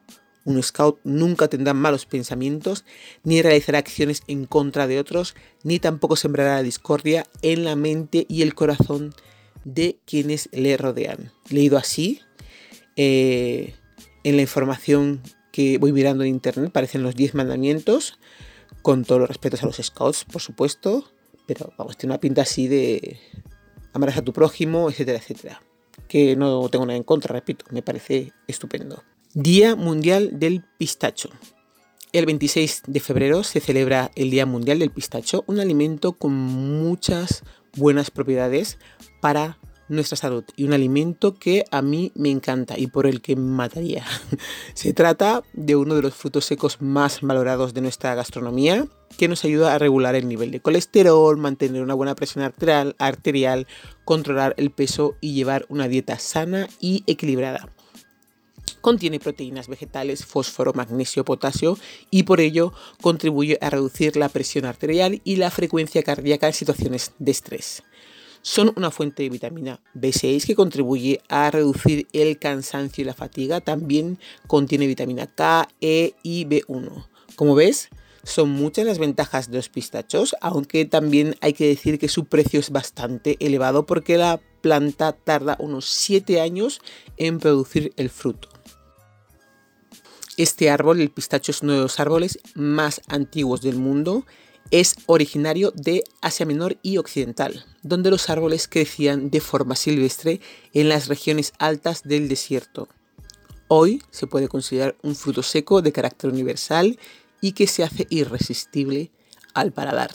Un 0.49 0.63
scout 0.63 0.99
nunca 1.03 1.47
tendrá 1.47 1.75
malos 1.75 2.07
pensamientos, 2.07 2.83
ni 3.23 3.43
realizará 3.43 3.77
acciones 3.77 4.23
en 4.25 4.47
contra 4.47 4.87
de 4.87 4.97
otros, 4.97 5.35
ni 5.63 5.77
tampoco 5.77 6.15
sembrará 6.15 6.63
discordia 6.63 7.27
en 7.43 7.63
la 7.63 7.75
mente 7.75 8.25
y 8.27 8.41
el 8.41 8.55
corazón 8.55 9.13
de 9.63 9.99
quienes 10.07 10.49
le 10.51 10.75
rodean. 10.75 11.31
Leído 11.51 11.77
así, 11.77 12.21
eh, 12.95 13.75
en 14.23 14.37
la 14.37 14.41
información 14.41 15.21
que 15.51 15.77
voy 15.77 15.93
mirando 15.93 16.23
en 16.23 16.31
internet, 16.31 16.71
parecen 16.71 17.03
los 17.03 17.13
10 17.13 17.35
mandamientos, 17.35 18.17
con 18.81 19.05
todos 19.05 19.21
los 19.21 19.29
respetos 19.29 19.61
a 19.61 19.67
los 19.67 19.77
scouts, 19.77 20.25
por 20.25 20.41
supuesto, 20.41 21.11
pero 21.45 21.71
vamos, 21.77 21.95
tiene 21.95 22.13
una 22.13 22.19
pinta 22.19 22.41
así 22.41 22.67
de 22.67 23.19
amarás 23.93 24.17
a 24.17 24.23
tu 24.23 24.33
prójimo, 24.33 24.89
etcétera, 24.89 25.19
etcétera. 25.19 25.61
Que 26.07 26.35
no 26.35 26.67
tengo 26.69 26.87
nada 26.87 26.97
en 26.97 27.03
contra, 27.03 27.33
repito, 27.33 27.65
me 27.69 27.83
parece 27.83 28.33
estupendo. 28.47 29.03
Día 29.35 29.75
Mundial 29.75 30.39
del 30.39 30.63
Pistacho. 30.79 31.29
El 32.13 32.25
26 32.25 32.81
de 32.87 32.99
febrero 32.99 33.43
se 33.43 33.59
celebra 33.59 34.09
el 34.15 34.31
Día 34.31 34.47
Mundial 34.47 34.79
del 34.79 34.89
Pistacho, 34.89 35.43
un 35.45 35.59
alimento 35.59 36.13
con 36.13 36.33
muchas 36.33 37.43
buenas 37.77 38.09
propiedades 38.09 38.79
para 39.21 39.59
nuestra 39.87 40.17
salud 40.17 40.45
y 40.55 40.63
un 40.63 40.73
alimento 40.73 41.35
que 41.35 41.63
a 41.69 41.83
mí 41.83 42.11
me 42.15 42.31
encanta 42.31 42.79
y 42.79 42.87
por 42.87 43.05
el 43.05 43.21
que 43.21 43.35
me 43.35 43.43
mataría. 43.43 44.03
Se 44.73 44.93
trata 44.93 45.43
de 45.53 45.75
uno 45.75 45.93
de 45.93 46.01
los 46.01 46.15
frutos 46.15 46.45
secos 46.45 46.81
más 46.81 47.21
valorados 47.21 47.75
de 47.75 47.81
nuestra 47.81 48.15
gastronomía 48.15 48.87
que 49.19 49.27
nos 49.27 49.45
ayuda 49.45 49.75
a 49.75 49.77
regular 49.77 50.15
el 50.15 50.27
nivel 50.27 50.49
de 50.49 50.59
colesterol, 50.59 51.37
mantener 51.37 51.83
una 51.83 51.93
buena 51.93 52.15
presión 52.15 52.43
arterial, 52.43 52.95
arterial 52.97 53.67
controlar 54.05 54.55
el 54.57 54.71
peso 54.71 55.17
y 55.21 55.33
llevar 55.33 55.67
una 55.69 55.87
dieta 55.87 56.17
sana 56.17 56.67
y 56.79 57.03
equilibrada. 57.05 57.69
Contiene 58.81 59.19
proteínas 59.19 59.67
vegetales, 59.67 60.25
fósforo, 60.25 60.73
magnesio, 60.73 61.25
potasio 61.25 61.77
y 62.09 62.23
por 62.23 62.39
ello 62.39 62.73
contribuye 63.01 63.57
a 63.61 63.69
reducir 63.69 64.15
la 64.15 64.29
presión 64.29 64.65
arterial 64.65 65.21
y 65.23 65.35
la 65.35 65.51
frecuencia 65.51 66.03
cardíaca 66.03 66.47
en 66.47 66.53
situaciones 66.53 67.13
de 67.19 67.31
estrés 67.31 67.83
son 68.41 68.71
una 68.75 68.91
fuente 68.91 69.23
de 69.23 69.29
vitamina 69.29 69.81
B6 69.95 70.45
que 70.45 70.55
contribuye 70.55 71.21
a 71.27 71.51
reducir 71.51 72.07
el 72.13 72.39
cansancio 72.39 73.01
y 73.01 73.05
la 73.05 73.13
fatiga. 73.13 73.61
También 73.61 74.19
contiene 74.47 74.87
vitamina 74.87 75.27
K, 75.27 75.67
E 75.81 76.13
y 76.23 76.45
B1. 76.45 77.07
Como 77.35 77.55
ves, 77.55 77.89
Son 78.23 78.49
muchas 78.49 78.85
las 78.85 78.99
ventajas 78.99 79.49
de 79.49 79.55
los 79.55 79.69
pistachos, 79.69 80.35
aunque 80.41 80.83
también 80.83 81.35
hay 81.39 81.53
que 81.53 81.67
decir 81.67 81.97
que 81.97 82.09
su 82.09 82.25
precio 82.25 82.59
es 82.59 82.69
bastante 82.69 83.37
elevado 83.39 83.85
porque 83.85 84.17
la 84.17 84.41
planta 84.61 85.13
tarda 85.13 85.55
unos 85.59 85.85
7 85.85 86.41
años 86.41 86.81
en 87.15 87.39
producir 87.39 87.93
el 87.95 88.09
fruto. 88.09 88.49
Este 90.39 90.69
árbol, 90.69 91.01
el 91.01 91.11
pistacho, 91.11 91.51
es 91.51 91.61
uno 91.63 91.73
de 91.73 91.81
los 91.81 91.99
árboles 91.99 92.39
más 92.55 93.01
antiguos 93.09 93.61
del 93.61 93.75
mundo. 93.75 94.25
Es 94.71 94.95
originario 95.05 95.71
de 95.75 96.05
Asia 96.21 96.45
Menor 96.45 96.77
y 96.81 96.95
Occidental, 96.95 97.65
donde 97.83 98.09
los 98.09 98.29
árboles 98.29 98.69
crecían 98.69 99.31
de 99.31 99.41
forma 99.41 99.75
silvestre 99.75 100.39
en 100.73 100.87
las 100.87 101.09
regiones 101.09 101.51
altas 101.59 102.03
del 102.03 102.29
desierto. 102.29 102.87
Hoy 103.67 104.01
se 104.11 104.27
puede 104.27 104.47
considerar 104.47 104.95
un 105.01 105.13
fruto 105.13 105.43
seco 105.43 105.81
de 105.81 105.91
carácter 105.91 106.29
universal 106.29 106.97
y 107.41 107.51
que 107.51 107.67
se 107.67 107.83
hace 107.83 108.07
irresistible 108.09 109.11
al 109.53 109.73
paladar. 109.73 110.11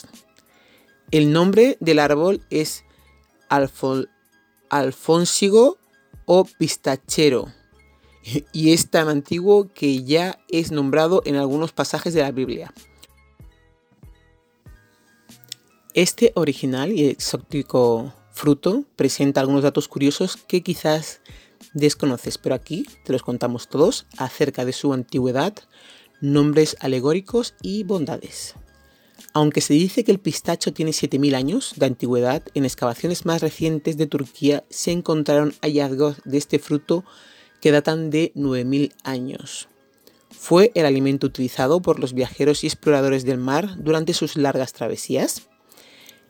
El 1.10 1.34
nombre 1.34 1.76
del 1.80 1.98
árbol 1.98 2.40
es 2.48 2.82
alfonsigo 4.70 5.76
o 6.24 6.46
pistachero 6.46 7.52
y 8.52 8.72
es 8.72 8.90
tan 8.90 9.08
antiguo 9.08 9.68
que 9.72 10.02
ya 10.04 10.38
es 10.48 10.72
nombrado 10.72 11.22
en 11.24 11.36
algunos 11.36 11.72
pasajes 11.72 12.14
de 12.14 12.22
la 12.22 12.32
Biblia. 12.32 12.72
Este 15.94 16.32
original 16.34 16.92
y 16.92 17.06
exótico 17.06 18.12
fruto 18.32 18.84
presenta 18.96 19.40
algunos 19.40 19.62
datos 19.62 19.86
curiosos 19.86 20.36
que 20.36 20.62
quizás 20.62 21.20
desconoces, 21.72 22.36
pero 22.36 22.56
aquí 22.56 22.84
te 23.04 23.12
los 23.12 23.22
contamos 23.22 23.68
todos 23.68 24.06
acerca 24.16 24.64
de 24.64 24.72
su 24.72 24.92
antigüedad, 24.92 25.54
nombres 26.20 26.76
alegóricos 26.80 27.54
y 27.62 27.84
bondades. 27.84 28.54
Aunque 29.32 29.60
se 29.60 29.74
dice 29.74 30.02
que 30.02 30.12
el 30.12 30.18
pistacho 30.18 30.72
tiene 30.72 30.90
7.000 30.90 31.34
años 31.34 31.74
de 31.76 31.86
antigüedad, 31.86 32.42
en 32.54 32.64
excavaciones 32.64 33.24
más 33.24 33.40
recientes 33.40 33.96
de 33.96 34.06
Turquía 34.06 34.64
se 34.70 34.90
encontraron 34.90 35.54
hallazgos 35.62 36.16
de 36.24 36.38
este 36.38 36.58
fruto 36.58 37.04
datan 37.70 38.10
de 38.10 38.32
9.000 38.34 38.92
años. 39.04 39.68
Fue 40.30 40.72
el 40.74 40.86
alimento 40.86 41.26
utilizado 41.26 41.80
por 41.80 42.00
los 42.00 42.12
viajeros 42.12 42.64
y 42.64 42.66
exploradores 42.66 43.24
del 43.24 43.38
mar 43.38 43.76
durante 43.78 44.12
sus 44.12 44.36
largas 44.36 44.72
travesías. 44.72 45.48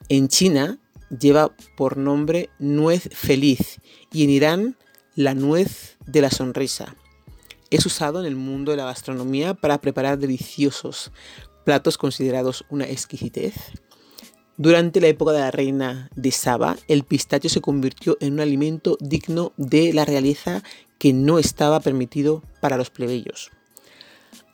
En 0.09 0.29
China 0.29 0.79
lleva 1.11 1.55
por 1.77 1.97
nombre 1.97 2.51
nuez 2.59 3.09
feliz 3.13 3.81
y 4.13 4.25
en 4.25 4.31
Irán 4.31 4.77
la 5.15 5.35
nuez 5.35 5.97
de 6.07 6.21
la 6.21 6.31
sonrisa. 6.31 6.97
Es 7.71 7.87
usado 7.87 8.21
en 8.21 8.27
el 8.27 8.37
mundo 8.37 8.73
de 8.73 8.77
la 8.77 8.85
gastronomía 8.85 9.55
para 9.55 9.81
preparar 9.81 10.19
deliciosos 10.19 11.13
platos 11.65 11.99
considerados 11.99 12.65
una 12.69 12.85
exquisitez. 12.85 13.55
Durante 14.57 15.01
la 15.01 15.09
época 15.09 15.33
de 15.33 15.41
la 15.41 15.51
reina 15.51 16.09
de 16.15 16.31
Saba, 16.31 16.77
el 16.87 17.03
pistacho 17.03 17.49
se 17.49 17.61
convirtió 17.61 18.17
en 18.21 18.35
un 18.35 18.41
alimento 18.41 18.97
digno 19.01 19.53
de 19.57 19.93
la 19.93 20.05
realeza 20.05 20.63
que 20.99 21.13
no 21.13 21.41
estaba 21.41 21.81
permitido 21.81 22.43
para 22.61 22.77
los 22.77 22.91
plebeyos. 22.91 23.51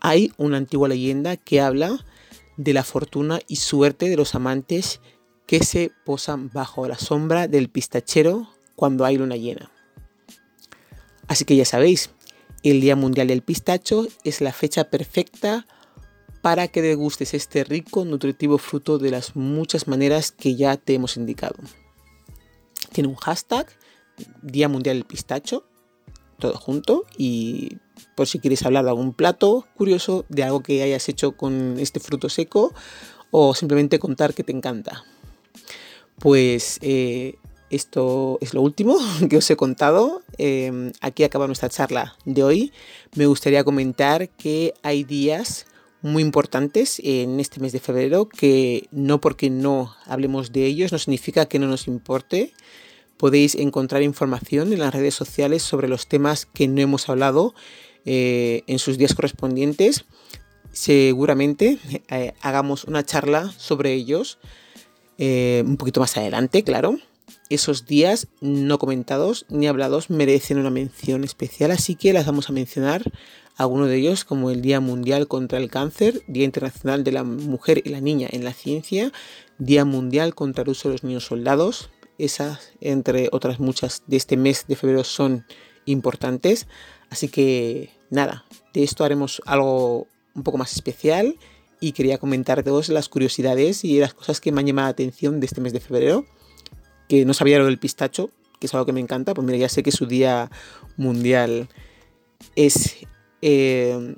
Hay 0.00 0.32
una 0.38 0.56
antigua 0.56 0.88
leyenda 0.88 1.36
que 1.36 1.60
habla 1.60 2.02
de 2.56 2.72
la 2.72 2.82
fortuna 2.82 3.40
y 3.46 3.56
suerte 3.56 4.08
de 4.08 4.16
los 4.16 4.34
amantes 4.34 5.00
que 5.46 5.62
se 5.62 5.92
posan 6.06 6.50
bajo 6.50 6.88
la 6.88 6.96
sombra 6.96 7.46
del 7.46 7.68
pistachero 7.68 8.48
cuando 8.76 9.04
hay 9.04 9.18
luna 9.18 9.36
llena. 9.36 9.70
Así 11.28 11.44
que 11.44 11.56
ya 11.56 11.66
sabéis, 11.66 12.10
el 12.62 12.80
Día 12.80 12.96
Mundial 12.96 13.28
del 13.28 13.42
Pistacho 13.42 14.06
es 14.24 14.40
la 14.40 14.52
fecha 14.52 14.84
perfecta 14.84 15.66
para 16.42 16.68
que 16.68 16.82
degustes 16.82 17.34
este 17.34 17.64
rico, 17.64 18.04
nutritivo 18.04 18.58
fruto 18.58 18.98
de 18.98 19.10
las 19.10 19.36
muchas 19.36 19.88
maneras 19.88 20.32
que 20.32 20.56
ya 20.56 20.76
te 20.76 20.94
hemos 20.94 21.16
indicado. 21.16 21.56
Tiene 22.92 23.08
un 23.08 23.16
hashtag, 23.16 23.66
Día 24.42 24.68
Mundial 24.68 24.96
del 24.96 25.04
Pistacho, 25.04 25.64
todo 26.38 26.56
junto, 26.56 27.04
y 27.16 27.76
por 28.16 28.26
si 28.26 28.38
quieres 28.38 28.64
hablar 28.64 28.84
de 28.84 28.90
algún 28.90 29.12
plato 29.12 29.66
curioso, 29.76 30.24
de 30.28 30.44
algo 30.44 30.62
que 30.62 30.82
hayas 30.82 31.08
hecho 31.08 31.32
con 31.32 31.78
este 31.78 32.00
fruto 32.00 32.28
seco, 32.28 32.72
o 33.30 33.54
simplemente 33.54 33.98
contar 33.98 34.34
que 34.34 34.42
te 34.42 34.52
encanta. 34.52 35.04
Pues 36.18 36.78
eh, 36.82 37.36
esto 37.70 38.38
es 38.40 38.52
lo 38.52 38.62
último 38.62 38.96
que 39.30 39.36
os 39.36 39.50
he 39.50 39.56
contado. 39.56 40.22
Em, 40.38 40.92
aquí 41.00 41.22
acaba 41.22 41.46
nuestra 41.46 41.68
charla 41.68 42.16
de 42.24 42.42
hoy. 42.42 42.72
Me 43.14 43.26
gustaría 43.26 43.62
comentar 43.62 44.28
que 44.30 44.74
hay 44.82 45.04
días 45.04 45.66
muy 46.02 46.22
importantes 46.22 47.00
en 47.04 47.40
este 47.40 47.60
mes 47.60 47.72
de 47.72 47.80
febrero 47.80 48.28
que 48.28 48.88
no 48.90 49.20
porque 49.20 49.50
no 49.50 49.94
hablemos 50.06 50.52
de 50.52 50.66
ellos 50.66 50.92
no 50.92 50.98
significa 50.98 51.46
que 51.46 51.58
no 51.58 51.66
nos 51.66 51.86
importe. 51.86 52.52
Podéis 53.16 53.54
encontrar 53.54 54.02
información 54.02 54.72
en 54.72 54.78
las 54.78 54.94
redes 54.94 55.14
sociales 55.14 55.62
sobre 55.62 55.88
los 55.88 56.08
temas 56.08 56.46
que 56.46 56.68
no 56.68 56.80
hemos 56.80 57.08
hablado 57.08 57.54
eh, 58.06 58.62
en 58.66 58.78
sus 58.78 58.96
días 58.96 59.14
correspondientes. 59.14 60.04
Seguramente 60.72 61.78
eh, 62.08 62.32
hagamos 62.40 62.84
una 62.84 63.04
charla 63.04 63.52
sobre 63.56 63.92
ellos 63.92 64.38
eh, 65.18 65.62
un 65.66 65.76
poquito 65.76 66.00
más 66.00 66.16
adelante, 66.16 66.64
claro 66.64 66.98
esos 67.50 67.84
días 67.84 68.28
no 68.40 68.78
comentados 68.78 69.44
ni 69.48 69.66
hablados 69.66 70.08
merecen 70.08 70.58
una 70.58 70.70
mención 70.70 71.24
especial, 71.24 71.72
así 71.72 71.96
que 71.96 72.12
las 72.12 72.24
vamos 72.24 72.48
a 72.48 72.52
mencionar 72.52 73.02
algunos 73.60 73.88
de 73.90 73.96
ellos 73.96 74.24
como 74.24 74.50
el 74.50 74.62
Día 74.62 74.80
Mundial 74.80 75.28
contra 75.28 75.58
el 75.58 75.70
Cáncer, 75.70 76.22
Día 76.26 76.44
Internacional 76.44 77.04
de 77.04 77.12
la 77.12 77.24
Mujer 77.24 77.82
y 77.84 77.90
la 77.90 78.00
Niña 78.00 78.26
en 78.32 78.42
la 78.42 78.54
Ciencia, 78.54 79.12
Día 79.58 79.84
Mundial 79.84 80.34
contra 80.34 80.62
el 80.62 80.70
uso 80.70 80.88
de 80.88 80.94
los 80.94 81.04
niños 81.04 81.26
soldados. 81.26 81.90
Esas, 82.16 82.72
entre 82.80 83.28
otras 83.32 83.60
muchas 83.60 84.02
de 84.06 84.16
este 84.16 84.38
mes 84.38 84.64
de 84.66 84.76
febrero, 84.76 85.04
son 85.04 85.44
importantes. 85.84 86.68
Así 87.10 87.28
que 87.28 87.90
nada, 88.08 88.46
de 88.72 88.82
esto 88.82 89.04
haremos 89.04 89.42
algo 89.44 90.06
un 90.34 90.42
poco 90.42 90.56
más 90.56 90.72
especial 90.72 91.36
y 91.80 91.92
quería 91.92 92.16
comentar 92.16 92.62
todas 92.62 92.88
las 92.88 93.10
curiosidades 93.10 93.84
y 93.84 93.98
las 93.98 94.14
cosas 94.14 94.40
que 94.40 94.52
me 94.52 94.60
han 94.60 94.68
llamado 94.68 94.86
la 94.86 94.92
atención 94.92 95.38
de 95.38 95.44
este 95.44 95.60
mes 95.60 95.74
de 95.74 95.80
febrero 95.80 96.24
que 97.08 97.26
no 97.26 97.34
sabía 97.34 97.58
lo 97.58 97.66
del 97.66 97.78
pistacho, 97.78 98.30
que 98.58 98.68
es 98.68 98.72
algo 98.72 98.86
que 98.86 98.94
me 98.94 99.00
encanta, 99.00 99.34
pues 99.34 99.44
mira, 99.44 99.58
ya 99.58 99.68
sé 99.68 99.82
que 99.82 99.92
su 99.92 100.06
día 100.06 100.50
mundial 100.96 101.68
es 102.56 103.06
eh, 103.42 104.14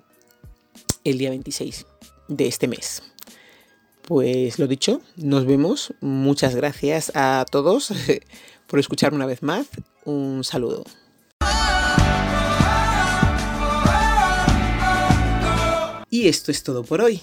el 1.05 1.19
día 1.19 1.31
26 1.31 1.87
de 2.29 2.47
este 2.47 2.69
mes. 2.69 3.03
Pues 4.03 4.59
lo 4.59 4.67
dicho, 4.67 5.01
nos 5.17 5.47
vemos. 5.47 5.95
Muchas 6.01 6.55
gracias 6.55 7.13
a 7.15 7.47
todos 7.51 7.93
por 8.67 8.79
escucharme 8.79 9.17
una 9.17 9.25
vez 9.27 9.43
más. 9.43 9.69
Un 10.05 10.45
saludo. 10.45 10.85
Y 16.11 16.29
esto 16.29 16.51
es 16.51 16.63
todo 16.63 16.85
por 16.85 17.01
hoy. 17.01 17.23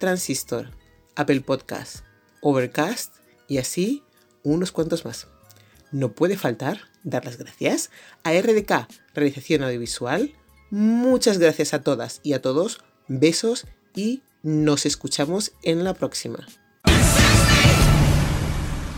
Transistor, 0.00 0.70
Apple 1.14 1.42
Podcast, 1.42 2.04
Overcast 2.40 3.14
y 3.48 3.58
así 3.58 4.02
unos 4.42 4.72
cuantos 4.72 5.04
más. 5.04 5.28
No 5.92 6.12
puede 6.12 6.36
faltar 6.36 6.80
dar 7.04 7.24
las 7.24 7.38
gracias 7.38 7.90
a 8.24 8.32
RDK, 8.32 8.88
Realización 9.14 9.62
Audiovisual. 9.62 10.32
Muchas 10.70 11.38
gracias 11.38 11.74
a 11.74 11.82
todas 11.82 12.20
y 12.22 12.32
a 12.32 12.42
todos. 12.42 12.80
Besos 13.08 13.66
y 13.94 14.22
nos 14.42 14.86
escuchamos 14.86 15.52
en 15.62 15.84
la 15.84 15.94
próxima. 15.94 16.46